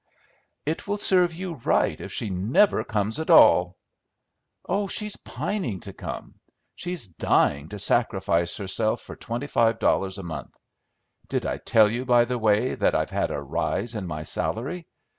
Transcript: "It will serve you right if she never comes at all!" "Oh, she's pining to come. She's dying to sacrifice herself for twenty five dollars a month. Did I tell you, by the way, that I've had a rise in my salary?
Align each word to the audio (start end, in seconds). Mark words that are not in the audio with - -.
"It 0.65 0.87
will 0.87 0.97
serve 0.97 1.31
you 1.35 1.57
right 1.63 2.01
if 2.01 2.11
she 2.11 2.31
never 2.31 2.83
comes 2.83 3.19
at 3.19 3.29
all!" 3.29 3.77
"Oh, 4.67 4.87
she's 4.87 5.15
pining 5.15 5.79
to 5.81 5.93
come. 5.93 6.39
She's 6.75 7.09
dying 7.09 7.69
to 7.69 7.77
sacrifice 7.77 8.57
herself 8.57 9.01
for 9.01 9.15
twenty 9.15 9.45
five 9.45 9.77
dollars 9.77 10.17
a 10.17 10.23
month. 10.23 10.55
Did 11.29 11.45
I 11.45 11.57
tell 11.59 11.87
you, 11.87 12.03
by 12.05 12.25
the 12.25 12.39
way, 12.39 12.73
that 12.73 12.95
I've 12.95 13.11
had 13.11 13.29
a 13.29 13.39
rise 13.39 13.93
in 13.93 14.07
my 14.07 14.23
salary? 14.23 14.87